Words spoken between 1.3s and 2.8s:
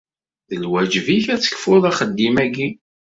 ad tekfuḍ axeddim-agi.